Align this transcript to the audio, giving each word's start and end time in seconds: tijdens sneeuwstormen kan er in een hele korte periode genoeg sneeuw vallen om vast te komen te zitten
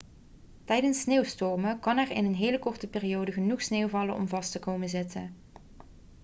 tijdens 0.65 1.01
sneeuwstormen 1.01 1.79
kan 1.79 1.97
er 1.97 2.11
in 2.11 2.25
een 2.25 2.35
hele 2.35 2.59
korte 2.59 2.87
periode 2.87 3.31
genoeg 3.31 3.61
sneeuw 3.61 3.87
vallen 3.87 4.15
om 4.15 4.27
vast 4.27 4.51
te 4.51 4.59
komen 4.59 4.81
te 4.87 4.97
zitten 4.97 5.35